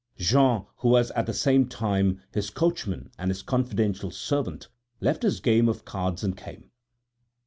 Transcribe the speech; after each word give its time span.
Jean, 0.17 0.65
who 0.77 0.87
was 0.89 1.11
at 1.11 1.27
the 1.27 1.31
same 1.31 1.67
time 1.67 2.23
his 2.33 2.49
coachman 2.49 3.11
and 3.19 3.29
his 3.29 3.43
confidential 3.43 4.09
servant, 4.09 4.67
left 4.99 5.21
his 5.21 5.39
game 5.39 5.69
of 5.69 5.85
cards 5.85 6.23
and 6.23 6.35
came. 6.35 6.71